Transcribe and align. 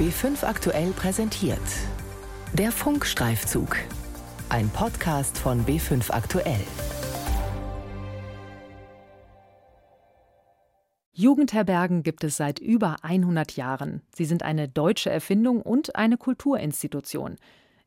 B5 0.00 0.44
aktuell 0.46 0.92
präsentiert. 0.92 1.60
Der 2.54 2.72
Funkstreifzug. 2.72 3.76
Ein 4.48 4.70
Podcast 4.70 5.36
von 5.36 5.66
B5 5.66 6.10
aktuell. 6.10 6.64
Jugendherbergen 11.12 12.02
gibt 12.02 12.24
es 12.24 12.38
seit 12.38 12.60
über 12.60 12.96
100 13.02 13.56
Jahren. 13.56 14.00
Sie 14.14 14.24
sind 14.24 14.42
eine 14.42 14.70
deutsche 14.70 15.10
Erfindung 15.10 15.60
und 15.60 15.94
eine 15.96 16.16
Kulturinstitution. 16.16 17.36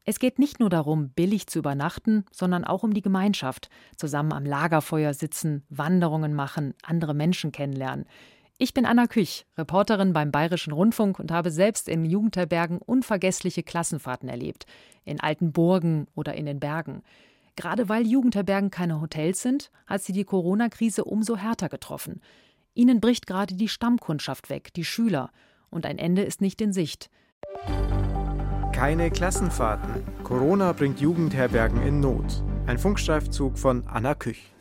Es 0.03 0.19
geht 0.19 0.37
nicht 0.37 0.59
nur 0.59 0.69
darum, 0.69 1.09
billig 1.09 1.47
zu 1.47 1.57
übernachten, 1.57 2.25
sondern 2.31 2.63
auch 2.63 2.83
um 2.83 2.93
die 2.93 3.01
Gemeinschaft. 3.01 3.71
Zusammen 3.97 4.33
am 4.33 4.45
Lagerfeuer 4.45 5.15
sitzen, 5.15 5.65
Wanderungen 5.69 6.35
machen, 6.35 6.75
andere 6.83 7.15
Menschen 7.15 7.51
kennenlernen. 7.51 8.05
Ich 8.59 8.73
bin 8.73 8.85
Anna 8.85 9.07
Küch, 9.07 9.45
Reporterin 9.57 10.13
beim 10.13 10.31
Bayerischen 10.31 10.73
Rundfunk 10.73 11.19
und 11.19 11.31
habe 11.31 11.49
selbst 11.49 11.89
in 11.89 12.05
Jugendherbergen 12.05 12.77
unvergessliche 12.77 13.63
Klassenfahrten 13.63 14.29
erlebt. 14.29 14.67
In 15.05 15.19
alten 15.19 15.51
Burgen 15.51 16.07
oder 16.13 16.35
in 16.35 16.45
den 16.45 16.59
Bergen. 16.59 17.01
Gerade 17.55 17.89
weil 17.89 18.05
Jugendherbergen 18.05 18.69
keine 18.69 19.01
Hotels 19.01 19.41
sind, 19.41 19.71
hat 19.87 20.03
sie 20.03 20.13
die 20.13 20.23
Corona-Krise 20.23 21.03
umso 21.03 21.35
härter 21.35 21.67
getroffen. 21.67 22.21
Ihnen 22.75 23.01
bricht 23.01 23.25
gerade 23.25 23.55
die 23.55 23.67
Stammkundschaft 23.67 24.49
weg, 24.49 24.71
die 24.75 24.85
Schüler. 24.85 25.31
Und 25.71 25.87
ein 25.87 25.97
Ende 25.97 26.21
ist 26.21 26.39
nicht 26.39 26.61
in 26.61 26.73
Sicht. 26.73 27.09
Keine 28.71 29.09
Klassenfahrten. 29.09 30.03
Corona 30.23 30.73
bringt 30.73 30.99
Jugendherbergen 30.99 31.81
in 31.81 31.99
Not. 31.99 32.43
Ein 32.67 32.77
Funkstreifzug 32.77 33.57
von 33.57 33.87
Anna 33.87 34.13
Küch. 34.13 34.53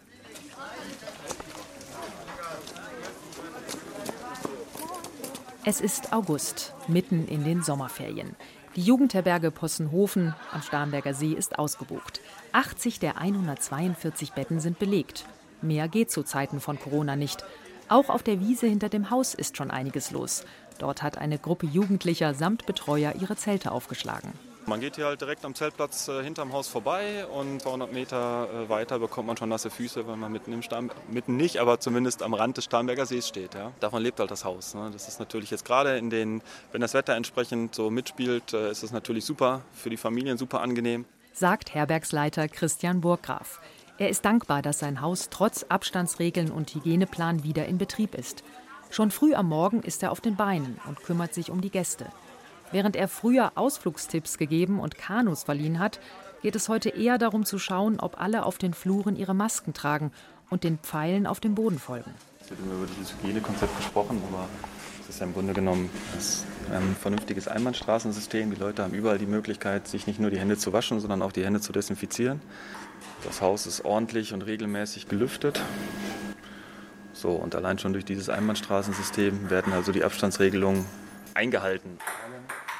Es 5.64 5.80
ist 5.80 6.12
August, 6.12 6.74
mitten 6.88 7.28
in 7.28 7.44
den 7.44 7.62
Sommerferien. 7.62 8.34
Die 8.74 8.82
Jugendherberge 8.82 9.52
Possenhofen 9.52 10.34
am 10.50 10.60
Starnberger 10.60 11.14
See 11.14 11.34
ist 11.34 11.56
ausgebucht. 11.56 12.20
80 12.50 12.98
der 12.98 13.16
142 13.18 14.32
Betten 14.32 14.58
sind 14.58 14.80
belegt. 14.80 15.24
Mehr 15.60 15.86
geht 15.86 16.10
zu 16.10 16.24
Zeiten 16.24 16.60
von 16.60 16.80
Corona 16.80 17.14
nicht. 17.14 17.44
Auch 17.88 18.08
auf 18.08 18.24
der 18.24 18.40
Wiese 18.40 18.66
hinter 18.66 18.88
dem 18.88 19.10
Haus 19.10 19.34
ist 19.34 19.56
schon 19.56 19.70
einiges 19.70 20.10
los. 20.10 20.44
Dort 20.78 21.00
hat 21.00 21.16
eine 21.16 21.38
Gruppe 21.38 21.66
Jugendlicher 21.66 22.34
samt 22.34 22.66
Betreuer 22.66 23.14
ihre 23.20 23.36
Zelte 23.36 23.70
aufgeschlagen. 23.70 24.32
Man 24.66 24.80
geht 24.80 24.96
hier 24.96 25.06
halt 25.06 25.20
direkt 25.20 25.44
am 25.44 25.54
Zeltplatz 25.54 26.08
äh, 26.08 26.22
hinterm 26.22 26.52
Haus 26.52 26.68
vorbei 26.68 27.26
und 27.26 27.62
200 27.62 27.92
Meter 27.92 28.48
äh, 28.52 28.68
weiter 28.68 28.98
bekommt 28.98 29.26
man 29.26 29.36
schon 29.36 29.48
nasse 29.48 29.70
Füße, 29.70 30.06
weil 30.06 30.16
man 30.16 30.30
mitten 30.30 30.52
im 30.52 30.62
Starn, 30.62 30.90
mitten 31.08 31.36
nicht, 31.36 31.58
aber 31.58 31.80
zumindest 31.80 32.22
am 32.22 32.32
Rand 32.32 32.56
des 32.56 32.64
Starnberger 32.64 33.06
Sees 33.06 33.26
steht. 33.26 33.54
Ja. 33.54 33.72
Davon 33.80 34.02
lebt 34.02 34.20
halt 34.20 34.30
das 34.30 34.44
Haus. 34.44 34.74
Ne. 34.74 34.90
Das 34.92 35.08
ist 35.08 35.18
natürlich 35.18 35.50
jetzt 35.50 35.64
gerade 35.64 35.98
in 35.98 36.10
den, 36.10 36.42
wenn 36.70 36.80
das 36.80 36.94
Wetter 36.94 37.14
entsprechend 37.14 37.74
so 37.74 37.90
mitspielt, 37.90 38.52
äh, 38.52 38.70
ist 38.70 38.82
es 38.82 38.92
natürlich 38.92 39.24
super 39.24 39.62
für 39.72 39.90
die 39.90 39.96
Familien, 39.96 40.38
super 40.38 40.60
angenehm. 40.60 41.06
Sagt 41.32 41.74
Herbergsleiter 41.74 42.48
Christian 42.48 43.00
Burggraf. 43.00 43.60
Er 43.98 44.08
ist 44.08 44.24
dankbar, 44.24 44.62
dass 44.62 44.78
sein 44.78 45.00
Haus 45.00 45.28
trotz 45.30 45.64
Abstandsregeln 45.68 46.50
und 46.50 46.74
Hygieneplan 46.74 47.44
wieder 47.44 47.66
in 47.66 47.78
Betrieb 47.78 48.14
ist. 48.14 48.42
Schon 48.90 49.10
früh 49.10 49.34
am 49.34 49.48
Morgen 49.48 49.82
ist 49.82 50.02
er 50.02 50.12
auf 50.12 50.20
den 50.20 50.36
Beinen 50.36 50.78
und 50.86 51.02
kümmert 51.02 51.34
sich 51.34 51.50
um 51.50 51.60
die 51.60 51.70
Gäste. 51.70 52.06
Während 52.72 52.96
er 52.96 53.06
früher 53.06 53.52
Ausflugstipps 53.54 54.38
gegeben 54.38 54.80
und 54.80 54.96
Kanus 54.96 55.44
verliehen 55.44 55.78
hat, 55.78 56.00
geht 56.42 56.56
es 56.56 56.68
heute 56.68 56.88
eher 56.88 57.18
darum 57.18 57.44
zu 57.44 57.58
schauen, 57.58 58.00
ob 58.00 58.20
alle 58.20 58.44
auf 58.44 58.58
den 58.58 58.74
Fluren 58.74 59.14
ihre 59.14 59.34
Masken 59.34 59.74
tragen 59.74 60.10
und 60.50 60.64
den 60.64 60.78
Pfeilen 60.78 61.26
auf 61.26 61.38
dem 61.38 61.54
Boden 61.54 61.78
folgen. 61.78 62.14
Es 62.40 62.50
wird 62.50 62.60
immer 62.60 62.74
über 62.74 62.86
dieses 62.86 63.14
Hygienekonzept 63.14 63.76
gesprochen, 63.76 64.22
aber 64.28 64.48
es 65.02 65.10
ist 65.10 65.20
ja 65.20 65.26
im 65.26 65.34
Grunde 65.34 65.52
genommen 65.52 65.90
ein 66.70 66.96
vernünftiges 66.98 67.46
Einbahnstraßensystem. 67.46 68.50
Die 68.50 68.56
Leute 68.56 68.82
haben 68.82 68.94
überall 68.94 69.18
die 69.18 69.26
Möglichkeit, 69.26 69.86
sich 69.86 70.06
nicht 70.06 70.18
nur 70.18 70.30
die 70.30 70.38
Hände 70.38 70.56
zu 70.56 70.72
waschen, 70.72 70.98
sondern 70.98 71.22
auch 71.22 71.32
die 71.32 71.44
Hände 71.44 71.60
zu 71.60 71.72
desinfizieren. 71.72 72.40
Das 73.24 73.40
Haus 73.42 73.66
ist 73.66 73.84
ordentlich 73.84 74.32
und 74.32 74.42
regelmäßig 74.42 75.08
gelüftet. 75.08 75.60
So, 77.12 77.30
und 77.32 77.54
allein 77.54 77.78
schon 77.78 77.92
durch 77.92 78.04
dieses 78.04 78.28
Einbahnstraßensystem 78.30 79.50
werden 79.50 79.72
also 79.72 79.92
die 79.92 80.02
Abstandsregelungen 80.02 80.86
eingehalten. 81.34 81.98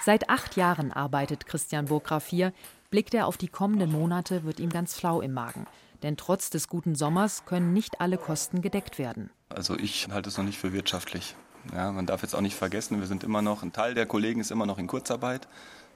Seit 0.05 0.29
acht 0.29 0.57
Jahren 0.57 0.93
arbeitet 0.93 1.47
Christian 1.47 1.87
Burgraf 1.87 2.27
hier. 2.27 2.53
Blickt 2.91 3.15
er 3.15 3.29
auf 3.29 3.37
die 3.37 3.47
kommenden 3.47 3.93
Monate, 3.93 4.43
wird 4.43 4.59
ihm 4.59 4.71
ganz 4.71 4.95
flau 4.95 5.21
im 5.21 5.33
Magen. 5.33 5.67
Denn 6.03 6.17
trotz 6.17 6.51
des 6.51 6.67
guten 6.67 6.97
Sommers 6.97 7.45
können 7.45 7.73
nicht 7.73 8.01
alle 8.01 8.19
Kosten 8.19 8.63
gedeckt 8.63 8.99
werden. 8.99 9.31
Also 9.49 9.79
ich 9.79 10.09
halte 10.11 10.29
es 10.29 10.37
noch 10.37 10.45
nicht 10.45 10.59
für 10.59 10.73
wirtschaftlich. 10.73 11.37
Ja, 11.73 11.93
man 11.93 12.07
darf 12.07 12.23
jetzt 12.23 12.35
auch 12.35 12.41
nicht 12.41 12.57
vergessen, 12.57 12.99
wir 12.99 13.07
sind 13.07 13.23
immer 13.23 13.43
noch, 13.43 13.63
ein 13.63 13.73
Teil 13.73 13.95
der 13.95 14.07
Kollegen 14.07 14.41
ist 14.41 14.51
immer 14.51 14.67
noch 14.67 14.79
in 14.79 14.89
Kurzarbeit. 14.89 15.47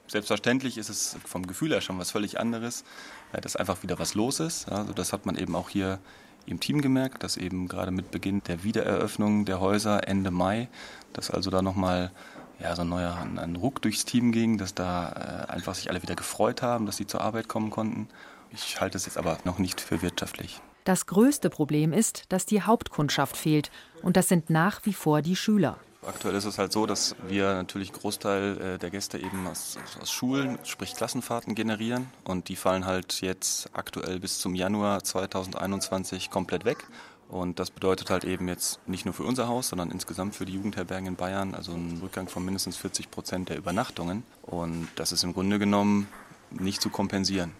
Selbstverständlich 0.07 0.77
ist 0.77 0.87
es 0.87 1.17
vom 1.25 1.45
Gefühl 1.45 1.71
her 1.71 1.81
schon 1.81 1.99
was 1.99 2.11
völlig 2.11 2.39
anderes, 2.39 2.85
dass 3.33 3.57
einfach 3.57 3.83
wieder 3.83 3.99
was 3.99 4.15
los 4.15 4.39
ist. 4.39 4.71
Also 4.71 4.93
das 4.93 5.11
hat 5.11 5.25
man 5.25 5.35
eben 5.35 5.53
auch 5.53 5.67
hier 5.67 5.99
im 6.45 6.61
Team 6.61 6.81
gemerkt, 6.81 7.23
dass 7.23 7.35
eben 7.35 7.67
gerade 7.67 7.91
mit 7.91 8.09
Beginn 8.11 8.41
der 8.47 8.63
Wiedereröffnung 8.63 9.43
der 9.43 9.59
Häuser 9.59 10.07
Ende 10.07 10.31
Mai, 10.31 10.69
dass 11.11 11.29
also 11.29 11.49
da 11.49 11.61
nochmal 11.61 12.11
ja, 12.59 12.75
so 12.75 12.81
ein 12.81 12.89
neuer 12.89 13.15
ein 13.15 13.55
Ruck 13.55 13.81
durchs 13.81 14.05
Team 14.05 14.31
ging, 14.31 14.57
dass 14.57 14.73
da 14.73 15.47
äh, 15.49 15.51
einfach 15.51 15.75
sich 15.75 15.89
alle 15.89 16.01
wieder 16.01 16.15
gefreut 16.15 16.61
haben, 16.61 16.85
dass 16.85 16.97
sie 16.97 17.07
zur 17.07 17.21
Arbeit 17.21 17.47
kommen 17.47 17.69
konnten. 17.69 18.07
Ich 18.51 18.81
halte 18.81 18.97
es 18.97 19.05
jetzt 19.05 19.17
aber 19.17 19.37
noch 19.43 19.59
nicht 19.59 19.81
für 19.81 20.01
wirtschaftlich. 20.01 20.61
Das 20.83 21.05
größte 21.05 21.49
Problem 21.49 21.91
ist, 21.91 22.23
dass 22.29 22.45
die 22.45 22.61
Hauptkundschaft 22.61 23.35
fehlt. 23.35 23.71
Und 24.01 24.15
das 24.15 24.29
sind 24.29 24.49
nach 24.49 24.85
wie 24.85 24.93
vor 24.93 25.21
die 25.21 25.35
Schüler. 25.35 25.77
Aktuell 26.05 26.35
ist 26.35 26.45
es 26.45 26.57
halt 26.57 26.71
so, 26.71 26.85
dass 26.85 27.17
wir 27.27 27.55
natürlich 27.55 27.89
einen 27.89 27.99
Großteil 27.99 28.61
äh, 28.61 28.77
der 28.77 28.89
Gäste 28.89 29.17
eben 29.17 29.45
aus, 29.45 29.77
aus, 30.01 30.09
Schulen, 30.09 30.57
sprich 30.63 30.95
Klassenfahrten 30.95 31.55
generieren. 31.55 32.07
Und 32.23 32.47
die 32.47 32.55
fallen 32.55 32.85
halt 32.85 33.19
jetzt 33.19 33.69
aktuell 33.73 34.21
bis 34.21 34.39
zum 34.39 34.55
Januar 34.55 35.03
2021 35.03 36.29
komplett 36.29 36.63
weg. 36.63 36.87
Und 37.29 37.59
das 37.59 37.71
bedeutet 37.71 38.09
halt 38.09 38.23
eben 38.23 38.47
jetzt 38.47 38.79
nicht 38.87 39.05
nur 39.05 39.13
für 39.13 39.23
unser 39.23 39.47
Haus, 39.47 39.69
sondern 39.69 39.91
insgesamt 39.91 40.35
für 40.35 40.45
die 40.45 40.53
Jugendherbergen 40.53 41.07
in 41.07 41.15
Bayern, 41.15 41.55
also 41.55 41.73
einen 41.73 41.99
Rückgang 42.01 42.29
von 42.29 42.43
mindestens 42.45 42.77
40 42.77 43.11
Prozent 43.11 43.49
der 43.49 43.57
Übernachtungen. 43.57 44.23
Und 44.43 44.87
das 44.95 45.11
ist 45.11 45.23
im 45.23 45.33
Grunde 45.33 45.59
genommen 45.59 46.07
nicht 46.51 46.81
zu 46.81 46.89
kompensieren. 46.89 47.51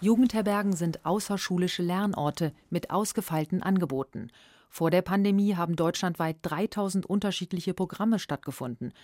Jugendherbergen 0.00 0.72
sind 0.74 1.04
außerschulische 1.04 1.82
Lernorte 1.82 2.54
mit 2.70 2.90
ausgefeilten 2.90 3.62
Angeboten. 3.62 4.30
Vor 4.70 4.90
der 4.90 5.02
Pandemie 5.02 5.56
haben 5.56 5.76
deutschlandweit 5.76 6.36
3000 6.42 7.04
unterschiedliche 7.04 7.74
Programme 7.74 8.18
stattgefunden. 8.18 8.94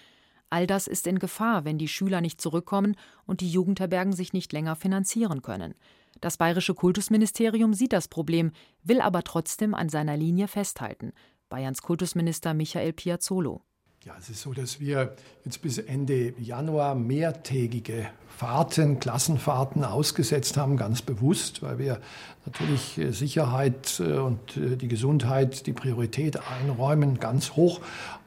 All 0.48 0.66
das 0.66 0.86
ist 0.86 1.06
in 1.06 1.18
Gefahr, 1.18 1.64
wenn 1.64 1.76
die 1.76 1.88
Schüler 1.88 2.20
nicht 2.20 2.40
zurückkommen 2.40 2.96
und 3.26 3.40
die 3.40 3.50
Jugendherbergen 3.50 4.12
sich 4.12 4.32
nicht 4.32 4.52
länger 4.52 4.76
finanzieren 4.76 5.42
können. 5.42 5.74
Das 6.20 6.36
bayerische 6.36 6.74
Kultusministerium 6.74 7.74
sieht 7.74 7.92
das 7.92 8.08
Problem, 8.08 8.52
will 8.82 9.00
aber 9.00 9.22
trotzdem 9.22 9.74
an 9.74 9.88
seiner 9.88 10.16
Linie 10.16 10.48
festhalten. 10.48 11.12
Bayerns 11.48 11.82
Kultusminister 11.82 12.54
Michael 12.54 12.92
Piazzolo. 12.92 13.62
Ja, 14.06 14.14
es 14.20 14.30
ist 14.30 14.42
so, 14.42 14.52
dass 14.52 14.78
wir 14.78 15.16
jetzt 15.44 15.62
bis 15.62 15.78
Ende 15.78 16.32
Januar 16.38 16.94
mehrtägige 16.94 18.06
Fahrten, 18.28 19.00
Klassenfahrten 19.00 19.82
ausgesetzt 19.82 20.56
haben, 20.56 20.76
ganz 20.76 21.02
bewusst, 21.02 21.60
weil 21.62 21.78
wir 21.78 22.00
natürlich 22.44 22.98
äh, 22.98 23.10
Sicherheit 23.10 23.98
äh, 23.98 24.18
und 24.18 24.56
äh, 24.56 24.76
die 24.76 24.86
Gesundheit 24.86 25.66
die 25.66 25.72
Priorität 25.72 26.38
einräumen, 26.48 27.18
ganz 27.18 27.56
hoch. 27.56 27.80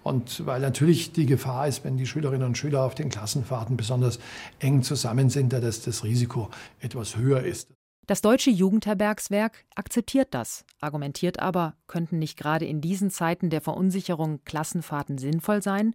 Und 0.04 0.46
weil 0.46 0.60
natürlich 0.60 1.14
die 1.14 1.26
Gefahr 1.26 1.68
ist, 1.70 1.86
wenn 1.86 1.96
die 1.96 2.08
Schülerinnen 2.08 2.46
und 2.46 2.58
Schüler 2.58 2.84
auf 2.84 2.96
den 2.96 3.08
Klassenfahrten 3.08 3.78
besonders 3.78 4.20
eng 4.60 4.84
zusammen 4.84 5.30
sind, 5.30 5.54
dass 5.54 5.82
das 5.82 6.04
Risiko 6.04 6.50
etwas 6.82 7.16
höher 7.16 7.44
ist. 7.44 7.70
Das 8.10 8.22
Deutsche 8.22 8.50
Jugendherbergswerk 8.50 9.66
akzeptiert 9.76 10.30
das, 10.32 10.66
argumentiert 10.82 11.40
aber, 11.40 11.76
könnten 11.86 12.18
nicht 12.18 12.40
gerade 12.40 12.66
in 12.66 12.82
diesen 12.82 13.12
Zeiten 13.12 13.52
der 13.52 13.62
Verunsicherung 13.62 14.44
Klassenfahrten 14.46 15.20
sinnvoll 15.20 15.62
sein? 15.62 15.94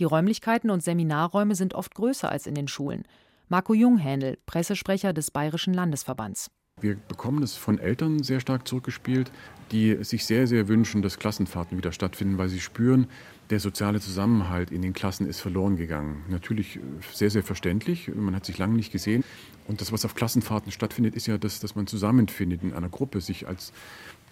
Die 0.00 0.02
Räumlichkeiten 0.02 0.70
und 0.70 0.82
Seminarräume 0.82 1.54
sind 1.54 1.74
oft 1.74 1.94
größer 1.94 2.28
als 2.28 2.48
in 2.48 2.56
den 2.56 2.66
Schulen. 2.66 3.04
Marco 3.46 3.74
Junghändel, 3.74 4.38
Pressesprecher 4.44 5.12
des 5.12 5.30
Bayerischen 5.30 5.72
Landesverbands. 5.72 6.50
Wir 6.82 6.96
bekommen 6.96 7.44
es 7.44 7.54
von 7.54 7.78
Eltern 7.78 8.24
sehr 8.24 8.40
stark 8.40 8.66
zurückgespielt, 8.66 9.30
die 9.70 10.02
sich 10.02 10.26
sehr, 10.26 10.48
sehr 10.48 10.66
wünschen, 10.66 11.00
dass 11.00 11.20
Klassenfahrten 11.20 11.78
wieder 11.78 11.92
stattfinden, 11.92 12.38
weil 12.38 12.48
sie 12.48 12.58
spüren, 12.58 13.06
der 13.50 13.60
soziale 13.60 14.00
Zusammenhalt 14.00 14.72
in 14.72 14.82
den 14.82 14.92
Klassen 14.92 15.28
ist 15.28 15.40
verloren 15.40 15.76
gegangen. 15.76 16.24
Natürlich 16.28 16.80
sehr, 17.12 17.30
sehr 17.30 17.44
verständlich. 17.44 18.10
Man 18.12 18.34
hat 18.34 18.44
sich 18.44 18.58
lange 18.58 18.74
nicht 18.74 18.90
gesehen. 18.90 19.22
Und 19.68 19.80
das, 19.80 19.92
was 19.92 20.04
auf 20.04 20.16
Klassenfahrten 20.16 20.72
stattfindet, 20.72 21.14
ist 21.14 21.28
ja, 21.28 21.38
das, 21.38 21.60
dass 21.60 21.76
man 21.76 21.86
zusammenfindet 21.86 22.64
in 22.64 22.72
einer 22.72 22.88
Gruppe, 22.88 23.20
sich 23.20 23.46
als 23.46 23.72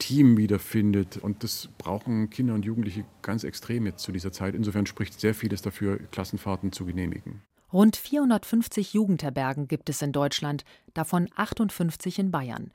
Team 0.00 0.36
wiederfindet. 0.36 1.19
Und 1.19 1.44
das 1.44 1.69
brauchen 1.78 2.31
Kinder 2.31 2.54
und 2.54 2.64
Jugendliche 2.64 3.04
ganz 3.22 3.44
extrem 3.44 3.86
jetzt 3.86 4.02
zu 4.02 4.10
dieser 4.10 4.32
Zeit. 4.32 4.56
Insofern 4.56 4.86
spricht 4.86 5.20
sehr 5.20 5.34
vieles 5.34 5.62
dafür, 5.62 5.98
Klassenfahrten 6.10 6.72
zu 6.72 6.84
genehmigen. 6.84 7.43
Rund 7.72 7.96
450 7.96 8.94
Jugendherbergen 8.94 9.69
gibt 9.69 9.88
es 9.90 10.02
in 10.02 10.11
Deutschland, 10.11 10.64
davon 10.93 11.28
58 11.37 12.19
in 12.19 12.31
Bayern. 12.32 12.72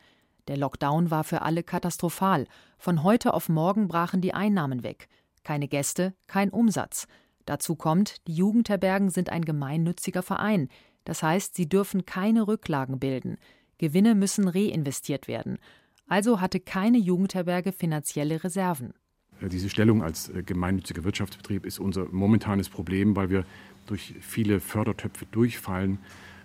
Der 0.47 0.55
Lockdown 0.55 1.11
war 1.11 1.25
für 1.25 1.41
alle 1.41 1.63
katastrophal. 1.63 2.47
Von 2.77 3.03
heute 3.03 3.33
auf 3.33 3.49
morgen 3.49 3.89
brachen 3.89 4.21
die 4.21 4.33
Einnahmen 4.33 4.83
weg. 4.83 5.09
Keine 5.43 5.67
Gäste, 5.67 6.13
kein 6.27 6.49
Umsatz. 6.49 7.07
Dazu 7.45 7.75
kommt, 7.75 8.25
die 8.27 8.35
Jugendherbergen 8.35 9.09
sind 9.09 9.29
ein 9.29 9.43
gemeinnütziger 9.43 10.23
Verein. 10.23 10.69
Das 11.03 11.21
heißt, 11.21 11.55
sie 11.55 11.67
dürfen 11.67 12.05
keine 12.05 12.47
Rücklagen 12.47 12.99
bilden. 12.99 13.37
Gewinne 13.77 14.15
müssen 14.15 14.47
reinvestiert 14.47 15.27
werden. 15.27 15.57
Also 16.07 16.39
hatte 16.39 16.59
keine 16.59 16.99
Jugendherberge 16.99 17.73
finanzielle 17.73 18.43
Reserven. 18.43 18.93
Diese 19.41 19.69
Stellung 19.69 20.01
als 20.01 20.29
äh, 20.29 20.43
gemeinnütziger 20.43 21.03
Wirtschaftsbetrieb 21.03 21.65
ist 21.65 21.79
unser 21.79 22.05
momentanes 22.11 22.69
Problem, 22.69 23.15
weil 23.15 23.29
wir 23.29 23.45
durch 23.85 24.15
viele 24.21 24.59
Fördertöpfe 24.59 25.25
durchfallen, 25.31 25.99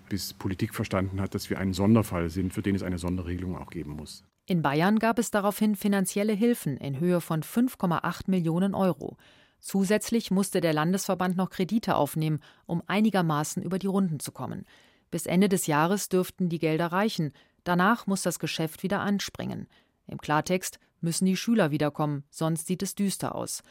bis 0.09 0.33
Politik 0.33 0.75
verstanden 0.75 1.21
hat, 1.21 1.33
dass 1.33 1.49
wir 1.49 1.57
ein 1.57 1.73
Sonderfall 1.73 2.29
sind, 2.29 2.53
für 2.53 2.61
den 2.61 2.75
es 2.75 2.83
eine 2.83 2.97
Sonderregelung 2.97 3.57
auch 3.57 3.69
geben 3.69 3.91
muss. 3.91 4.23
In 4.45 4.61
Bayern 4.61 4.99
gab 4.99 5.19
es 5.19 5.31
daraufhin 5.31 5.75
finanzielle 5.75 6.33
Hilfen 6.33 6.75
in 6.77 6.99
Höhe 6.99 7.21
von 7.21 7.41
5,8 7.43 8.23
Millionen 8.27 8.75
Euro. 8.75 9.15
Zusätzlich 9.61 10.31
musste 10.31 10.59
der 10.59 10.73
Landesverband 10.73 11.37
noch 11.37 11.49
Kredite 11.49 11.95
aufnehmen, 11.95 12.41
um 12.65 12.83
einigermaßen 12.87 13.63
über 13.63 13.79
die 13.79 13.87
Runden 13.87 14.19
zu 14.19 14.31
kommen. 14.31 14.65
Bis 15.11 15.25
Ende 15.25 15.47
des 15.47 15.67
Jahres 15.67 16.09
dürften 16.09 16.49
die 16.49 16.59
Gelder 16.59 16.87
reichen. 16.87 17.31
Danach 17.63 18.07
muss 18.07 18.23
das 18.23 18.39
Geschäft 18.39 18.83
wieder 18.83 18.99
anspringen. 18.99 19.67
Im 20.07 20.17
Klartext 20.17 20.79
müssen 21.01 21.25
die 21.25 21.37
Schüler 21.37 21.71
wiederkommen, 21.71 22.23
sonst 22.29 22.67
sieht 22.67 22.83
es 22.83 22.95
düster 22.95 23.35
aus. 23.35 23.63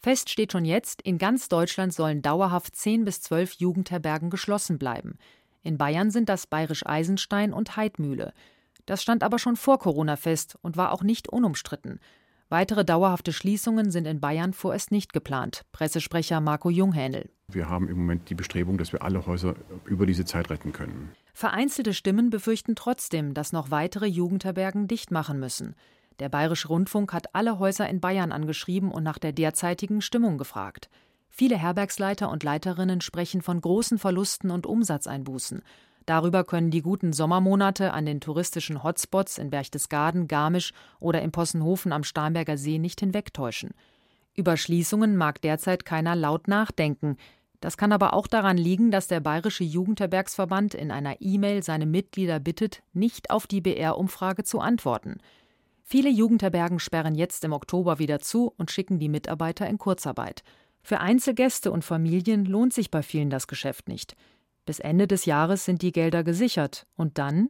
Fest 0.00 0.30
steht 0.30 0.52
schon 0.52 0.64
jetzt, 0.64 1.02
in 1.02 1.18
ganz 1.18 1.48
Deutschland 1.48 1.92
sollen 1.92 2.22
dauerhaft 2.22 2.76
zehn 2.76 3.04
bis 3.04 3.20
zwölf 3.20 3.54
Jugendherbergen 3.54 4.30
geschlossen 4.30 4.78
bleiben. 4.78 5.18
In 5.62 5.76
Bayern 5.76 6.10
sind 6.10 6.28
das 6.28 6.46
Bayerisch 6.46 6.86
Eisenstein 6.86 7.52
und 7.52 7.76
Heidmühle. 7.76 8.32
Das 8.86 9.02
stand 9.02 9.22
aber 9.22 9.38
schon 9.38 9.56
vor 9.56 9.78
Corona 9.78 10.16
fest 10.16 10.56
und 10.62 10.76
war 10.76 10.92
auch 10.92 11.02
nicht 11.02 11.28
unumstritten. 11.28 12.00
Weitere 12.48 12.84
dauerhafte 12.84 13.34
Schließungen 13.34 13.90
sind 13.90 14.06
in 14.06 14.20
Bayern 14.20 14.54
vorerst 14.54 14.90
nicht 14.90 15.12
geplant. 15.12 15.66
Pressesprecher 15.72 16.40
Marco 16.40 16.70
Junghähnel. 16.70 17.28
Wir 17.48 17.68
haben 17.68 17.88
im 17.88 17.98
Moment 17.98 18.30
die 18.30 18.34
Bestrebung, 18.34 18.78
dass 18.78 18.92
wir 18.92 19.02
alle 19.02 19.26
Häuser 19.26 19.54
über 19.84 20.06
diese 20.06 20.24
Zeit 20.24 20.48
retten 20.48 20.72
können. 20.72 21.10
Vereinzelte 21.34 21.92
Stimmen 21.92 22.30
befürchten 22.30 22.74
trotzdem, 22.74 23.34
dass 23.34 23.52
noch 23.52 23.70
weitere 23.70 24.06
Jugendherbergen 24.06 24.88
dicht 24.88 25.10
machen 25.10 25.38
müssen. 25.38 25.74
Der 26.18 26.28
Bayerische 26.28 26.68
Rundfunk 26.68 27.12
hat 27.12 27.34
alle 27.34 27.58
Häuser 27.58 27.88
in 27.88 28.00
Bayern 28.00 28.32
angeschrieben 28.32 28.90
und 28.90 29.04
nach 29.04 29.18
der 29.18 29.32
derzeitigen 29.32 30.00
Stimmung 30.00 30.36
gefragt. 30.36 30.88
Viele 31.28 31.56
Herbergsleiter 31.56 32.30
und 32.30 32.42
Leiterinnen 32.42 33.00
sprechen 33.00 33.42
von 33.42 33.60
großen 33.60 33.98
Verlusten 33.98 34.50
und 34.50 34.66
Umsatzeinbußen. 34.66 35.62
Darüber 36.06 36.42
können 36.42 36.70
die 36.70 36.82
guten 36.82 37.12
Sommermonate 37.12 37.92
an 37.92 38.06
den 38.06 38.20
touristischen 38.20 38.82
Hotspots 38.82 39.38
in 39.38 39.50
Berchtesgaden, 39.50 40.26
Garmisch 40.26 40.72
oder 40.98 41.22
im 41.22 41.30
Possenhofen 41.30 41.92
am 41.92 42.02
Starnberger 42.02 42.56
See 42.56 42.78
nicht 42.78 43.00
hinwegtäuschen. 43.00 43.70
Über 44.34 44.56
Schließungen 44.56 45.16
mag 45.16 45.40
derzeit 45.42 45.84
keiner 45.84 46.16
laut 46.16 46.48
nachdenken. 46.48 47.16
Das 47.60 47.76
kann 47.76 47.92
aber 47.92 48.14
auch 48.14 48.26
daran 48.26 48.56
liegen, 48.56 48.90
dass 48.90 49.06
der 49.06 49.20
Bayerische 49.20 49.64
Jugendherbergsverband 49.64 50.74
in 50.74 50.90
einer 50.90 51.20
E-Mail 51.20 51.62
seine 51.62 51.86
Mitglieder 51.86 52.40
bittet, 52.40 52.82
nicht 52.92 53.30
auf 53.30 53.46
die 53.46 53.60
BR-Umfrage 53.60 54.44
zu 54.44 54.60
antworten. 54.60 55.18
Viele 55.90 56.10
Jugendherbergen 56.10 56.80
sperren 56.80 57.14
jetzt 57.14 57.44
im 57.44 57.54
Oktober 57.54 57.98
wieder 57.98 58.18
zu 58.18 58.52
und 58.58 58.70
schicken 58.70 58.98
die 58.98 59.08
Mitarbeiter 59.08 59.66
in 59.66 59.78
Kurzarbeit. 59.78 60.42
Für 60.82 61.00
Einzelgäste 61.00 61.72
und 61.72 61.82
Familien 61.82 62.44
lohnt 62.44 62.74
sich 62.74 62.90
bei 62.90 63.02
vielen 63.02 63.30
das 63.30 63.46
Geschäft 63.46 63.88
nicht. 63.88 64.14
Bis 64.66 64.80
Ende 64.80 65.06
des 65.06 65.24
Jahres 65.24 65.64
sind 65.64 65.80
die 65.80 65.92
Gelder 65.92 66.24
gesichert. 66.24 66.86
Und 66.96 67.16
dann, 67.16 67.48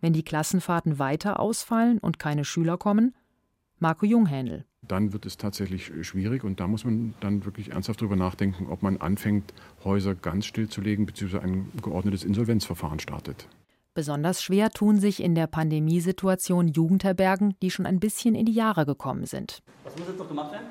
wenn 0.00 0.12
die 0.12 0.22
Klassenfahrten 0.22 1.00
weiter 1.00 1.40
ausfallen 1.40 1.98
und 1.98 2.20
keine 2.20 2.44
Schüler 2.44 2.78
kommen? 2.78 3.12
Marco 3.80 4.06
Junghändel. 4.06 4.66
Dann 4.82 5.12
wird 5.12 5.26
es 5.26 5.36
tatsächlich 5.36 5.90
schwierig 6.02 6.44
und 6.44 6.60
da 6.60 6.68
muss 6.68 6.84
man 6.84 7.14
dann 7.18 7.44
wirklich 7.44 7.72
ernsthaft 7.72 8.02
darüber 8.02 8.14
nachdenken, 8.14 8.68
ob 8.68 8.84
man 8.84 8.98
anfängt, 8.98 9.52
Häuser 9.82 10.14
ganz 10.14 10.46
stillzulegen 10.46 11.06
bzw. 11.06 11.38
ein 11.38 11.72
geordnetes 11.82 12.22
Insolvenzverfahren 12.22 13.00
startet. 13.00 13.48
Besonders 13.92 14.40
schwer 14.42 14.70
tun 14.70 15.00
sich 15.00 15.20
in 15.20 15.34
der 15.34 15.48
Pandemiesituation 15.48 16.68
Jugendherbergen, 16.68 17.56
die 17.60 17.72
schon 17.72 17.86
ein 17.86 17.98
bisschen 17.98 18.36
in 18.36 18.46
die 18.46 18.52
Jahre 18.52 18.86
gekommen 18.86 19.26
sind. 19.26 19.62
Was 19.82 19.96
muss 19.98 20.06
jetzt 20.06 20.18
noch 20.18 20.28
gemacht 20.28 20.52
werden? 20.52 20.66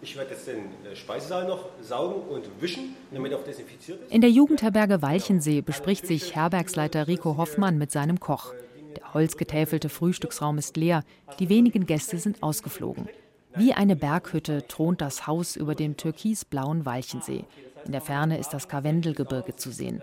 Ich 0.00 0.16
werde 0.16 0.30
jetzt 0.30 0.48
den 0.48 0.64
äh, 0.84 0.96
Speisesaal 0.96 1.46
noch 1.46 1.66
saugen 1.80 2.22
und 2.28 2.44
wischen, 2.60 2.96
damit 3.12 3.32
er 3.32 3.38
auch 3.38 3.44
desinfiziert 3.44 4.00
ist. 4.02 4.10
In 4.10 4.20
der 4.20 4.30
Jugendherberge 4.30 5.02
Walchensee 5.02 5.60
bespricht 5.60 6.06
sich 6.06 6.34
Herbergsleiter 6.34 7.06
Rico 7.06 7.36
Hoffmann 7.36 7.78
mit 7.78 7.92
seinem 7.92 8.18
Koch. 8.18 8.52
Der 8.96 9.14
holzgetäfelte 9.14 9.88
Frühstücksraum 9.88 10.58
ist 10.58 10.76
leer, 10.76 11.04
die 11.38 11.48
wenigen 11.48 11.86
Gäste 11.86 12.18
sind 12.18 12.42
ausgeflogen. 12.42 13.08
Wie 13.54 13.74
eine 13.74 13.94
Berghütte 13.94 14.66
thront 14.66 15.02
das 15.02 15.26
Haus 15.26 15.54
über 15.54 15.74
dem 15.74 15.96
türkisblauen 15.98 16.86
Walchensee. 16.86 17.44
In 17.84 17.92
der 17.92 18.00
Ferne 18.00 18.38
ist 18.38 18.50
das 18.50 18.68
Karwendelgebirge 18.68 19.54
zu 19.56 19.70
sehen. 19.70 20.02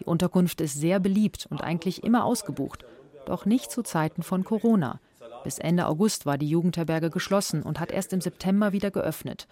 Die 0.00 0.04
Unterkunft 0.06 0.60
ist 0.60 0.74
sehr 0.74 0.98
beliebt 0.98 1.46
und 1.50 1.62
eigentlich 1.62 2.02
immer 2.02 2.24
ausgebucht, 2.24 2.84
doch 3.26 3.44
nicht 3.44 3.70
zu 3.70 3.82
Zeiten 3.82 4.22
von 4.22 4.44
Corona. 4.44 5.00
Bis 5.44 5.58
Ende 5.58 5.86
August 5.86 6.26
war 6.26 6.38
die 6.38 6.48
Jugendherberge 6.48 7.10
geschlossen 7.10 7.62
und 7.62 7.80
hat 7.80 7.92
erst 7.92 8.12
im 8.12 8.20
September 8.20 8.72
wieder 8.72 8.90
geöffnet. 8.90 9.46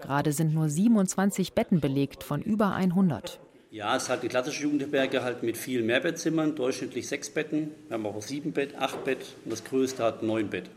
Gerade 0.00 0.32
sind 0.32 0.52
nur 0.52 0.68
27 0.68 1.54
Betten 1.54 1.80
belegt 1.80 2.24
von 2.24 2.42
über 2.42 2.74
100. 2.74 3.40
Ja, 3.70 3.96
es 3.96 4.04
ist 4.04 4.08
halt 4.10 4.20
eine 4.20 4.28
klassische 4.28 4.64
Jugendherberge 4.64 5.22
halt 5.22 5.42
mit 5.42 5.56
vielen 5.56 5.86
Mehrbettzimmern, 5.86 6.56
durchschnittlich 6.56 7.08
sechs 7.08 7.30
Betten. 7.30 7.70
Wir 7.88 7.94
haben 7.94 8.04
auch 8.04 8.20
sieben 8.20 8.52
Bett, 8.52 8.74
acht 8.76 9.04
Bett 9.04 9.36
und 9.44 9.52
das 9.52 9.64
größte 9.64 10.04
hat 10.04 10.22
neun 10.22 10.50
Bett. 10.50 10.68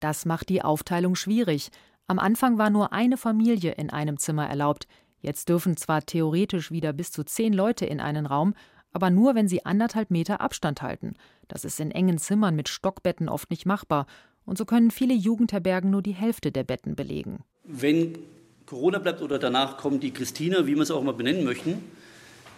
Das 0.00 0.26
macht 0.26 0.48
die 0.48 0.62
Aufteilung 0.62 1.14
schwierig. 1.14 1.70
Am 2.08 2.18
Anfang 2.18 2.58
war 2.58 2.68
nur 2.68 2.92
eine 2.92 3.16
Familie 3.16 3.72
in 3.72 3.88
einem 3.88 4.18
Zimmer 4.18 4.46
erlaubt. 4.46 4.86
Jetzt 5.20 5.48
dürfen 5.48 5.76
zwar 5.76 6.04
theoretisch 6.04 6.70
wieder 6.72 6.92
bis 6.92 7.12
zu 7.12 7.24
zehn 7.24 7.52
Leute 7.52 7.86
in 7.86 8.00
einen 8.00 8.26
Raum, 8.26 8.54
aber 8.92 9.10
nur, 9.10 9.34
wenn 9.34 9.48
sie 9.48 9.64
anderthalb 9.64 10.10
Meter 10.10 10.40
Abstand 10.40 10.82
halten. 10.82 11.14
Das 11.48 11.64
ist 11.64 11.80
in 11.80 11.90
engen 11.90 12.18
Zimmern 12.18 12.56
mit 12.56 12.68
Stockbetten 12.68 13.28
oft 13.28 13.50
nicht 13.50 13.66
machbar. 13.66 14.06
Und 14.44 14.58
so 14.58 14.64
können 14.64 14.90
viele 14.90 15.14
Jugendherbergen 15.14 15.90
nur 15.90 16.02
die 16.02 16.12
Hälfte 16.12 16.52
der 16.52 16.64
Betten 16.64 16.96
belegen. 16.96 17.44
Wenn 17.64 18.18
Corona 18.66 18.98
bleibt 18.98 19.22
oder 19.22 19.38
danach 19.38 19.76
kommen 19.76 20.00
die 20.00 20.12
Christiner, 20.12 20.66
wie 20.66 20.74
wir 20.74 20.82
es 20.82 20.90
auch 20.90 21.00
immer 21.00 21.12
benennen 21.12 21.44
möchten, 21.44 21.82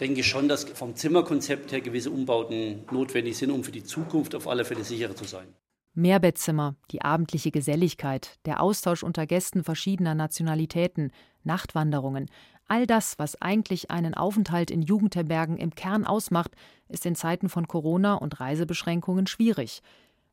denke 0.01 0.21
ich 0.21 0.27
schon, 0.27 0.49
dass 0.49 0.65
vom 0.65 0.97
Zimmerkonzept 0.97 1.73
her 1.73 1.81
gewisse 1.81 2.11
Umbauten 2.11 2.85
notwendig 2.91 3.37
sind, 3.37 3.51
um 3.51 3.65
für 3.65 3.73
die 3.73 3.85
Zukunft 3.85 4.35
auf 4.35 4.49
alle 4.49 4.65
Fälle 4.65 4.85
sicherer 4.85 5.15
zu 5.15 5.25
sein. 5.25 5.47
Mehrbettzimmer, 5.95 6.75
die 6.91 7.03
abendliche 7.03 7.53
Geselligkeit, 7.53 8.39
der 8.47 8.61
Austausch 8.61 9.05
unter 9.05 9.27
Gästen 9.27 9.63
verschiedener 9.63 10.17
Nationalitäten, 10.17 11.13
Nachtwanderungen, 11.45 12.29
All 12.67 12.87
das, 12.87 13.19
was 13.19 13.41
eigentlich 13.43 13.91
einen 13.91 14.15
Aufenthalt 14.15 14.71
in 14.71 14.83
Jugendherbergen 14.83 15.59
im 15.59 15.75
Kern 15.75 16.07
ausmacht, 16.07 16.53
ist 16.89 17.05
in 17.05 17.15
Zeiten 17.15 17.49
von 17.49 17.69
Corona 17.69 18.15
und 18.15 18.41
Reisebeschränkungen 18.41 19.27
schwierig. 19.27 19.83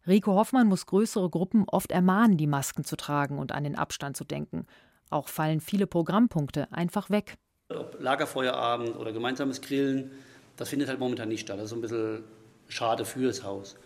Rico 0.08 0.34
Hoffmann 0.34 0.68
muss 0.68 0.86
größere 0.86 1.30
Gruppen 1.30 1.66
oft 1.68 1.92
ermahnen, 1.92 2.38
die 2.38 2.48
Masken 2.48 2.84
zu 2.84 2.96
tragen 2.96 3.38
und 3.38 3.52
an 3.52 3.64
den 3.64 3.76
Abstand 3.76 4.18
zu 4.18 4.24
denken. 4.24 4.66
Auch 5.10 5.28
fallen 5.28 5.60
viele 5.60 5.88
Programmpunkte 5.88 6.72
einfach 6.72 7.10
weg. 7.10 7.36
Ob 7.70 7.98
Lagerfeuerabend 8.00 8.96
oder 8.96 9.12
gemeinsames 9.12 9.62
Grillen, 9.62 10.12
das 10.56 10.70
findet 10.70 10.90
halt 10.90 11.00
momentan 11.00 11.30
nicht 11.30 11.42
statt. 11.42 11.60
Das 11.60 11.66
ist 11.66 11.74
ein 11.74 11.82
bisschen 11.82 12.24
schade 12.68 13.06
für 13.06 13.28
das 13.28 13.44
Haus. 13.44 13.78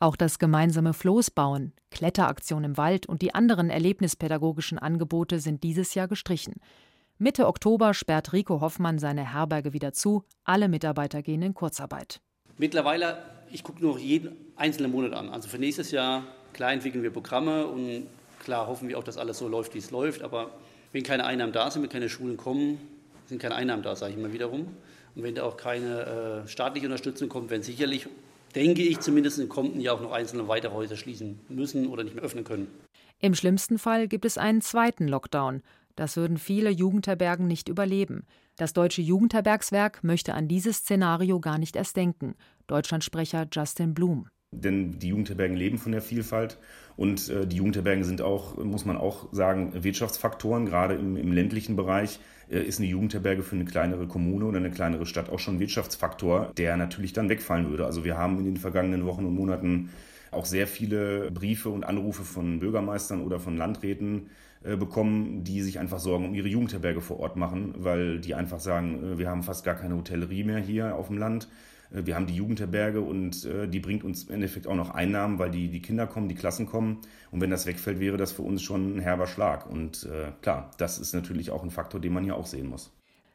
Auch 0.00 0.16
das 0.16 0.38
gemeinsame 0.38 0.94
Floßbauen, 0.94 1.72
Kletteraktion 1.90 2.64
im 2.64 2.76
Wald 2.76 3.06
und 3.06 3.22
die 3.22 3.34
anderen 3.34 3.70
erlebnispädagogischen 3.70 4.78
Angebote 4.78 5.40
sind 5.40 5.62
dieses 5.62 5.94
Jahr 5.94 6.08
gestrichen. 6.08 6.54
Mitte 7.22 7.46
Oktober 7.46 7.92
sperrt 7.92 8.32
Rico 8.32 8.62
Hoffmann 8.62 8.98
seine 8.98 9.34
Herberge 9.34 9.74
wieder 9.74 9.92
zu. 9.92 10.24
Alle 10.44 10.68
Mitarbeiter 10.68 11.20
gehen 11.20 11.42
in 11.42 11.52
Kurzarbeit. 11.52 12.22
Mittlerweile, 12.56 13.18
ich 13.52 13.62
gucke 13.62 13.82
nur 13.82 13.98
jeden 13.98 14.34
einzelnen 14.56 14.90
Monat 14.90 15.12
an. 15.12 15.28
Also 15.28 15.46
für 15.46 15.58
nächstes 15.58 15.90
Jahr, 15.90 16.24
klar 16.54 16.72
entwickeln 16.72 17.02
wir 17.02 17.10
Programme 17.10 17.66
und 17.66 18.06
klar 18.42 18.66
hoffen 18.66 18.88
wir 18.88 18.96
auch, 18.96 19.04
dass 19.04 19.18
alles 19.18 19.36
so 19.36 19.48
läuft, 19.48 19.74
wie 19.74 19.80
es 19.80 19.90
läuft. 19.90 20.22
Aber 20.22 20.50
wenn 20.92 21.02
keine 21.02 21.26
Einnahmen 21.26 21.52
da 21.52 21.70
sind, 21.70 21.82
wenn 21.82 21.90
keine 21.90 22.08
Schulen 22.08 22.38
kommen, 22.38 22.78
sind 23.26 23.38
keine 23.38 23.54
Einnahmen 23.54 23.82
da, 23.82 23.94
sage 23.96 24.14
ich 24.14 24.18
mal 24.18 24.32
wiederum. 24.32 24.68
Und 25.14 25.22
wenn 25.22 25.34
da 25.34 25.42
auch 25.42 25.58
keine 25.58 26.44
äh, 26.46 26.48
staatliche 26.48 26.86
Unterstützung 26.86 27.28
kommt, 27.28 27.50
werden 27.50 27.62
sicherlich, 27.62 28.08
denke 28.54 28.80
ich 28.80 29.00
zumindest 29.00 29.38
im 29.38 29.50
kommenden 29.50 29.82
Jahr 29.82 29.96
auch 29.96 30.00
noch 30.00 30.12
einzelne 30.12 30.48
weitere 30.48 30.72
Häuser 30.72 30.96
schließen 30.96 31.38
müssen 31.50 31.86
oder 31.88 32.02
nicht 32.02 32.14
mehr 32.14 32.24
öffnen 32.24 32.44
können. 32.44 32.68
Im 33.18 33.34
schlimmsten 33.34 33.78
Fall 33.78 34.08
gibt 34.08 34.24
es 34.24 34.38
einen 34.38 34.62
zweiten 34.62 35.06
Lockdown. 35.06 35.62
Das 35.96 36.16
würden 36.16 36.38
viele 36.38 36.70
Jugendherbergen 36.70 37.46
nicht 37.46 37.68
überleben. 37.68 38.24
Das 38.56 38.72
Deutsche 38.72 39.02
Jugendherbergswerk 39.02 40.04
möchte 40.04 40.34
an 40.34 40.48
dieses 40.48 40.78
Szenario 40.78 41.40
gar 41.40 41.58
nicht 41.58 41.76
erst 41.76 41.96
denken. 41.96 42.34
Deutschlandsprecher 42.66 43.46
Justin 43.50 43.94
Blum. 43.94 44.28
Denn 44.52 44.98
die 44.98 45.08
Jugendherbergen 45.08 45.56
leben 45.56 45.78
von 45.78 45.92
der 45.92 46.02
Vielfalt 46.02 46.58
und 46.96 47.28
äh, 47.28 47.46
die 47.46 47.56
Jugendherbergen 47.56 48.02
sind 48.02 48.20
auch, 48.20 48.56
muss 48.56 48.84
man 48.84 48.96
auch 48.96 49.32
sagen, 49.32 49.84
Wirtschaftsfaktoren. 49.84 50.66
Gerade 50.66 50.94
im, 50.94 51.16
im 51.16 51.32
ländlichen 51.32 51.76
Bereich 51.76 52.18
äh, 52.50 52.60
ist 52.60 52.80
eine 52.80 52.88
Jugendherberge 52.88 53.44
für 53.44 53.54
eine 53.54 53.64
kleinere 53.64 54.08
Kommune 54.08 54.46
oder 54.46 54.58
eine 54.58 54.72
kleinere 54.72 55.06
Stadt 55.06 55.30
auch 55.30 55.38
schon 55.38 55.56
ein 55.56 55.60
Wirtschaftsfaktor, 55.60 56.52
der 56.56 56.76
natürlich 56.76 57.12
dann 57.12 57.28
wegfallen 57.28 57.70
würde. 57.70 57.86
Also 57.86 58.04
wir 58.04 58.18
haben 58.18 58.38
in 58.40 58.44
den 58.44 58.56
vergangenen 58.56 59.06
Wochen 59.06 59.24
und 59.24 59.34
Monaten 59.34 59.90
auch 60.32 60.46
sehr 60.46 60.66
viele 60.66 61.30
Briefe 61.30 61.68
und 61.68 61.84
Anrufe 61.84 62.24
von 62.24 62.60
Bürgermeistern 62.60 63.22
oder 63.22 63.38
von 63.38 63.56
Landräten 63.56 64.30
bekommen, 64.62 65.42
die 65.42 65.62
sich 65.62 65.78
einfach 65.78 65.98
Sorgen 65.98 66.26
um 66.26 66.34
ihre 66.34 66.48
Jugendherberge 66.48 67.00
vor 67.00 67.18
Ort 67.20 67.36
machen, 67.36 67.74
weil 67.78 68.20
die 68.20 68.34
einfach 68.34 68.60
sagen, 68.60 69.14
äh, 69.14 69.18
wir 69.18 69.28
haben 69.28 69.42
fast 69.42 69.64
gar 69.64 69.74
keine 69.74 69.96
Hotellerie 69.96 70.44
mehr 70.44 70.58
hier 70.58 70.96
auf 70.96 71.08
dem 71.08 71.18
Land. 71.18 71.48
Äh, 71.92 72.04
wir 72.04 72.14
haben 72.14 72.26
die 72.26 72.34
Jugendherberge 72.34 73.00
und 73.00 73.44
die 73.44 73.80
bringt 73.80 74.04
uns 74.04 74.24
im 74.24 74.34
Endeffekt 74.34 74.66
auch 74.66 74.74
noch 74.74 74.90
Einnahmen, 74.90 75.38
weil 75.38 75.50
die, 75.50 75.68
die 75.68 75.80
Kinder 75.82 76.06
kommen, 76.06 76.28
die 76.28 76.34
Klassen 76.34 76.66
kommen. 76.66 76.98
Und 77.30 77.40
wenn 77.40 77.50
das 77.50 77.66
wegfällt, 77.66 78.00
wäre 78.00 78.16
das 78.16 78.32
für 78.32 78.42
uns 78.42 78.62
schon 78.62 78.96
ein 78.96 79.00
herber 79.00 79.26
Schlag. 79.26 79.68
Und 79.68 80.04
äh, 80.04 80.32
klar, 80.42 80.70
das 80.78 80.98
ist 80.98 81.14
natürlich 81.14 81.50
auch 81.50 81.62
ein 81.62 81.70
Faktor, 81.70 82.00
den 82.00 82.12
man 82.12 82.24
hier 82.24 82.36
auch 82.36 82.46
sehen 82.46 82.68
muss. 82.68 82.92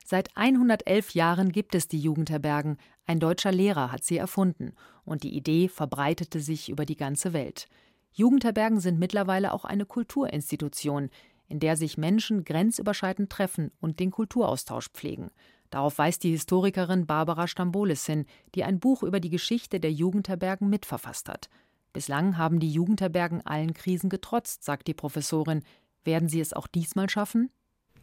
Seit 0.08 0.30
111 0.38 1.16
Jahren 1.16 1.52
gibt 1.52 1.74
es 1.74 1.88
die 1.88 2.00
Jugendherbergen. 2.00 2.78
Ein 3.08 3.20
deutscher 3.20 3.52
Lehrer 3.52 3.92
hat 3.92 4.04
sie 4.04 4.18
erfunden. 4.18 4.74
Und 5.04 5.24
die 5.24 5.36
Idee 5.36 5.68
verbreitete 5.68 6.40
sich 6.40 6.70
über 6.70 6.86
die 6.86 6.96
ganze 6.96 7.34
Welt. 7.34 7.68
Jugendherbergen 8.16 8.80
sind 8.80 8.98
mittlerweile 8.98 9.52
auch 9.52 9.66
eine 9.66 9.86
Kulturinstitution, 9.86 11.10
in 11.48 11.60
der 11.60 11.76
sich 11.76 11.98
Menschen 11.98 12.46
grenzüberschreitend 12.46 13.30
treffen 13.30 13.72
und 13.82 14.00
den 14.00 14.10
Kulturaustausch 14.10 14.90
pflegen. 14.90 15.32
Darauf 15.70 15.98
weist 15.98 16.24
die 16.24 16.32
Historikerin 16.32 17.06
Barbara 17.06 17.48
Stambolis 17.48 18.06
hin, 18.06 18.26
die 18.56 18.64
ein 18.64 18.80
Buch 18.80 19.04
über 19.04 19.20
die 19.20 19.30
Geschichte 19.30 19.82
der 19.82 19.92
Jugendherbergen 19.92 20.70
mitverfasst 20.70 21.28
hat. 21.28 21.50
Bislang 21.92 22.38
haben 22.38 22.62
die 22.62 22.72
Jugendherbergen 22.72 23.46
allen 23.46 23.74
Krisen 23.74 24.10
getrotzt, 24.10 24.64
sagt 24.64 24.88
die 24.88 24.94
Professorin. 24.94 25.64
Werden 26.06 26.30
sie 26.30 26.40
es 26.40 26.54
auch 26.54 26.68
diesmal 26.68 27.10
schaffen? 27.10 27.52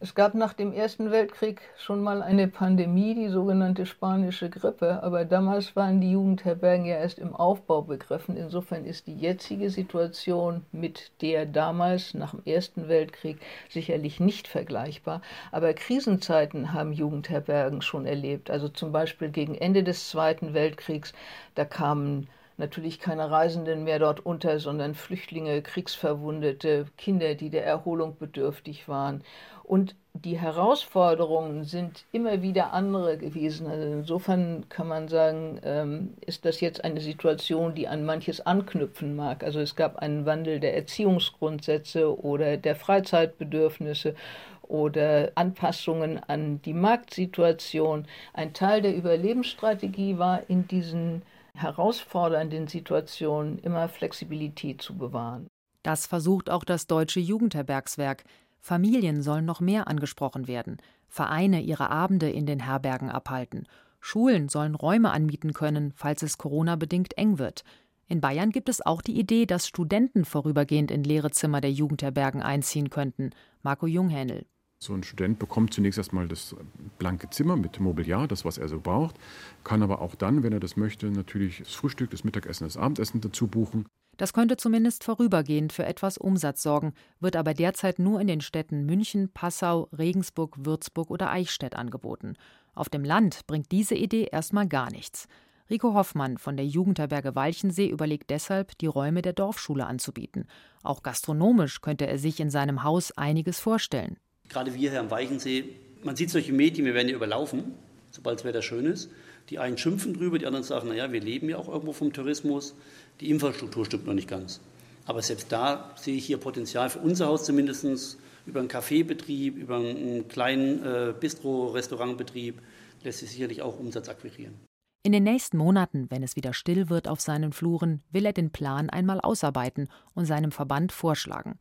Es 0.03 0.15
gab 0.15 0.33
nach 0.33 0.51
dem 0.51 0.73
Ersten 0.73 1.11
Weltkrieg 1.11 1.61
schon 1.77 2.03
mal 2.03 2.21
eine 2.21 2.49
Pandemie, 2.49 3.15
die 3.15 3.29
sogenannte 3.29 3.85
spanische 3.85 4.49
Grippe, 4.49 5.01
aber 5.01 5.23
damals 5.23 5.77
waren 5.77 6.01
die 6.01 6.11
Jugendherbergen 6.11 6.85
ja 6.85 6.97
erst 6.97 7.19
im 7.19 7.33
Aufbau 7.33 7.83
begriffen. 7.83 8.35
Insofern 8.35 8.83
ist 8.83 9.07
die 9.07 9.15
jetzige 9.15 9.69
Situation 9.69 10.65
mit 10.73 11.13
der 11.21 11.45
damals 11.45 12.15
nach 12.15 12.31
dem 12.31 12.41
Ersten 12.43 12.89
Weltkrieg 12.89 13.37
sicherlich 13.69 14.19
nicht 14.19 14.49
vergleichbar. 14.49 15.21
Aber 15.53 15.73
Krisenzeiten 15.73 16.73
haben 16.73 16.91
Jugendherbergen 16.91 17.81
schon 17.81 18.05
erlebt. 18.05 18.51
Also 18.51 18.67
zum 18.67 18.91
Beispiel 18.91 19.29
gegen 19.29 19.55
Ende 19.55 19.83
des 19.83 20.09
Zweiten 20.09 20.53
Weltkriegs, 20.53 21.13
da 21.55 21.63
kamen 21.63 22.27
natürlich 22.57 22.99
keine 22.99 23.31
Reisenden 23.31 23.83
mehr 23.83 23.99
dort 23.99 24.25
unter, 24.25 24.59
sondern 24.59 24.95
Flüchtlinge, 24.95 25.61
Kriegsverwundete, 25.61 26.85
Kinder, 26.97 27.35
die 27.35 27.49
der 27.49 27.65
Erholung 27.65 28.17
bedürftig 28.17 28.87
waren. 28.87 29.23
Und 29.63 29.95
die 30.13 30.37
Herausforderungen 30.37 31.63
sind 31.63 32.05
immer 32.11 32.41
wieder 32.41 32.73
andere 32.73 33.17
gewesen. 33.17 33.65
Also 33.65 33.87
insofern 33.87 34.69
kann 34.69 34.87
man 34.87 35.07
sagen, 35.07 35.59
ähm, 35.63 36.13
ist 36.21 36.45
das 36.45 36.59
jetzt 36.59 36.83
eine 36.83 37.01
Situation, 37.01 37.73
die 37.73 37.87
an 37.87 38.05
manches 38.05 38.41
anknüpfen 38.41 39.15
mag. 39.15 39.43
Also 39.43 39.59
es 39.59 39.75
gab 39.75 39.97
einen 39.97 40.25
Wandel 40.25 40.59
der 40.59 40.75
Erziehungsgrundsätze 40.75 42.21
oder 42.23 42.57
der 42.57 42.75
Freizeitbedürfnisse 42.75 44.15
oder 44.61 45.31
Anpassungen 45.35 46.21
an 46.27 46.61
die 46.61 46.73
Marktsituation. 46.73 48.05
Ein 48.33 48.53
Teil 48.53 48.81
der 48.81 48.95
Überlebensstrategie 48.95 50.17
war 50.17 50.41
in 50.49 50.67
diesen 50.67 51.23
herausfordernden 51.55 52.67
Situationen 52.67 53.59
immer 53.59 53.87
Flexibilität 53.89 54.81
zu 54.81 54.97
bewahren. 54.97 55.47
Das 55.83 56.07
versucht 56.07 56.49
auch 56.49 56.63
das 56.63 56.87
Deutsche 56.87 57.19
Jugendherbergswerk. 57.19 58.23
Familien 58.59 59.21
sollen 59.21 59.45
noch 59.45 59.59
mehr 59.59 59.87
angesprochen 59.87 60.47
werden, 60.47 60.77
Vereine 61.09 61.61
ihre 61.61 61.89
Abende 61.89 62.29
in 62.29 62.45
den 62.45 62.61
Herbergen 62.61 63.09
abhalten, 63.09 63.67
Schulen 63.99 64.49
sollen 64.49 64.75
Räume 64.75 65.11
anmieten 65.11 65.53
können, 65.53 65.93
falls 65.95 66.23
es 66.23 66.37
Corona-bedingt 66.37 67.17
eng 67.17 67.39
wird. 67.39 67.63
In 68.07 68.19
Bayern 68.19 68.51
gibt 68.51 68.67
es 68.67 68.85
auch 68.85 69.01
die 69.01 69.17
Idee, 69.17 69.45
dass 69.45 69.65
Studenten 69.65 70.25
vorübergehend 70.25 70.91
in 70.91 71.05
leere 71.05 71.31
Zimmer 71.31 71.61
der 71.61 71.71
Jugendherbergen 71.71 72.41
einziehen 72.41 72.89
könnten. 72.89 73.29
Marco 73.61 73.87
Junghähnel. 73.87 74.45
So 74.83 74.93
ein 74.93 75.03
Student 75.03 75.39
bekommt 75.39 75.73
zunächst 75.73 75.97
erstmal 75.97 76.27
das 76.27 76.57
blanke 76.99 77.29
Zimmer 77.29 77.55
mit 77.55 77.79
Mobiliar, 77.79 78.27
das, 78.27 78.43
was 78.43 78.57
er 78.57 78.67
so 78.67 78.81
braucht, 78.81 79.15
kann 79.63 79.81
aber 79.81 80.01
auch 80.01 80.13
dann, 80.13 80.43
wenn 80.43 80.51
er 80.51 80.59
das 80.59 80.75
möchte, 80.75 81.09
natürlich 81.09 81.59
das 81.59 81.73
Frühstück, 81.73 82.09
das 82.09 82.25
Mittagessen, 82.25 82.65
das 82.65 82.75
Abendessen 82.75 83.21
dazu 83.21 83.47
buchen. 83.47 83.85
Das 84.17 84.33
könnte 84.33 84.57
zumindest 84.57 85.05
vorübergehend 85.05 85.71
für 85.71 85.85
etwas 85.85 86.17
Umsatz 86.17 86.63
sorgen, 86.63 86.91
wird 87.21 87.37
aber 87.37 87.53
derzeit 87.53 87.97
nur 87.97 88.19
in 88.19 88.27
den 88.27 88.41
Städten 88.41 88.85
München, 88.85 89.29
Passau, 89.33 89.87
Regensburg, 89.97 90.57
Würzburg 90.65 91.09
oder 91.11 91.31
Eichstätt 91.31 91.77
angeboten. 91.77 92.33
Auf 92.75 92.89
dem 92.89 93.05
Land 93.05 93.47
bringt 93.47 93.71
diese 93.71 93.95
Idee 93.95 94.27
erstmal 94.33 94.67
gar 94.67 94.91
nichts. 94.91 95.29
Rico 95.69 95.93
Hoffmann 95.93 96.37
von 96.37 96.57
der 96.57 96.65
Jugendherberge 96.65 97.35
Walchensee 97.35 97.87
überlegt 97.87 98.29
deshalb, 98.31 98.77
die 98.79 98.87
Räume 98.87 99.21
der 99.21 99.31
Dorfschule 99.31 99.87
anzubieten. 99.87 100.45
Auch 100.83 101.03
gastronomisch 101.03 101.79
könnte 101.79 102.05
er 102.05 102.17
sich 102.17 102.41
in 102.41 102.49
seinem 102.49 102.83
Haus 102.83 103.13
einiges 103.13 103.61
vorstellen. 103.61 104.17
Gerade 104.53 104.73
wir 104.75 104.91
hier 104.91 104.99
am 104.99 105.09
Weichensee, 105.09 105.65
man 106.03 106.15
sieht 106.15 106.29
solche 106.29 106.53
Medien, 106.53 106.85
wir 106.85 106.93
werden 106.93 107.09
ja 107.09 107.15
überlaufen, 107.15 107.73
sobald 108.11 108.39
das 108.39 108.45
Wetter 108.45 108.61
schön 108.61 108.85
ist. 108.85 109.09
Die 109.49 109.57
einen 109.57 109.77
schimpfen 109.77 110.13
drüber, 110.13 110.37
die 110.37 110.45
anderen 110.45 110.63
sagen, 110.63 110.89
naja, 110.89 111.11
wir 111.11 111.21
leben 111.21 111.49
ja 111.49 111.57
auch 111.57 111.67
irgendwo 111.67 111.91
vom 111.91 112.13
Tourismus. 112.13 112.75
Die 113.19 113.31
Infrastruktur 113.31 113.83
stimmt 113.85 114.05
noch 114.05 114.13
nicht 114.13 114.29
ganz. 114.29 114.61
Aber 115.05 115.21
selbst 115.21 115.51
da 115.51 115.91
sehe 115.95 116.15
ich 116.15 116.25
hier 116.25 116.37
Potenzial 116.37 116.89
für 116.91 116.99
unser 116.99 117.27
Haus 117.27 117.45
zumindest 117.45 118.17
über 118.45 118.59
einen 118.59 118.69
Kaffeebetrieb, 118.69 119.57
über 119.57 119.77
einen 119.77 120.27
kleinen 120.27 120.85
äh, 120.85 121.13
Bistro-Restaurantbetrieb 121.19 122.61
lässt 123.03 123.19
sich 123.19 123.31
sicherlich 123.31 123.61
auch 123.61 123.79
Umsatz 123.79 124.07
akquirieren. 124.07 124.53
In 125.01 125.11
den 125.11 125.23
nächsten 125.23 125.57
Monaten, 125.57 126.09
wenn 126.09 126.23
es 126.23 126.35
wieder 126.35 126.53
still 126.53 126.89
wird 126.89 127.07
auf 127.07 127.19
seinen 127.19 127.51
Fluren, 127.51 128.01
will 128.11 128.25
er 128.25 128.33
den 128.33 128.51
Plan 128.51 128.89
einmal 128.89 129.19
ausarbeiten 129.19 129.89
und 130.13 130.25
seinem 130.25 130.51
Verband 130.51 130.93
vorschlagen. 130.93 131.57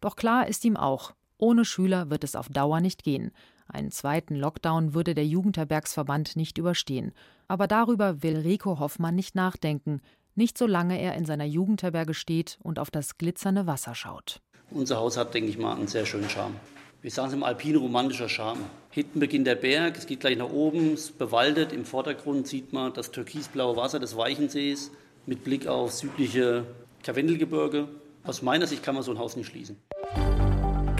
Doch 0.00 0.14
klar 0.14 0.46
ist 0.46 0.64
ihm 0.64 0.76
auch, 0.76 1.12
ohne 1.38 1.64
Schüler 1.64 2.10
wird 2.10 2.24
es 2.24 2.36
auf 2.36 2.48
Dauer 2.48 2.80
nicht 2.80 3.02
gehen. 3.02 3.30
Einen 3.68 3.90
zweiten 3.90 4.36
Lockdown 4.36 4.94
würde 4.94 5.14
der 5.14 5.26
Jugendherbergsverband 5.26 6.36
nicht 6.36 6.58
überstehen. 6.58 7.12
Aber 7.48 7.66
darüber 7.66 8.22
will 8.22 8.38
Rico 8.38 8.78
Hoffmann 8.78 9.14
nicht 9.14 9.34
nachdenken, 9.34 10.00
nicht 10.34 10.56
solange 10.58 11.00
er 11.00 11.14
in 11.14 11.24
seiner 11.24 11.44
Jugendherberge 11.44 12.14
steht 12.14 12.58
und 12.62 12.78
auf 12.78 12.90
das 12.90 13.18
glitzernde 13.18 13.66
Wasser 13.66 13.94
schaut. 13.94 14.40
Unser 14.70 14.98
Haus 14.98 15.16
hat, 15.16 15.34
denke 15.34 15.50
ich 15.50 15.58
mal, 15.58 15.74
einen 15.74 15.88
sehr 15.88 16.06
schönen 16.06 16.28
Charme. 16.28 16.56
Wir 17.02 17.10
sagen 17.10 17.28
es 17.28 17.34
im 17.34 17.44
Alpine 17.44 17.78
romantischer 17.78 18.28
Charme. 18.28 18.64
Hinten 18.90 19.20
beginnt 19.20 19.46
der 19.46 19.54
Berg, 19.54 19.96
es 19.96 20.06
geht 20.06 20.20
gleich 20.20 20.36
nach 20.36 20.50
oben, 20.50 20.94
es 20.94 21.04
ist 21.04 21.18
bewaldet. 21.18 21.72
Im 21.72 21.84
Vordergrund 21.84 22.48
sieht 22.48 22.72
man 22.72 22.92
das 22.94 23.10
türkisblaue 23.10 23.76
Wasser 23.76 24.00
des 24.00 24.16
Weichensees 24.16 24.90
mit 25.24 25.44
Blick 25.44 25.66
auf 25.66 25.92
südliche 25.92 26.64
Karwendelgebirge. 27.02 27.88
Aus 28.24 28.42
meiner 28.42 28.66
Sicht 28.66 28.82
kann 28.82 28.94
man 28.94 29.04
so 29.04 29.12
ein 29.12 29.18
Haus 29.18 29.36
nicht 29.36 29.46
schließen. 29.46 29.76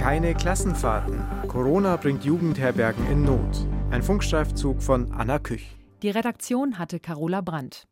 Keine 0.07 0.37
Klassenfahrten. 0.37 1.19
Corona 1.49 1.97
bringt 1.97 2.25
Jugendherbergen 2.25 3.05
in 3.11 3.25
Not. 3.25 3.67
Ein 3.91 4.05
Funkstreifzug 4.05 4.81
von 4.81 5.11
Anna 5.11 5.41
Küch. 5.41 5.77
Die 6.01 6.11
Redaktion 6.11 6.79
hatte 6.79 7.01
Carola 7.01 7.41
Brandt. 7.41 7.89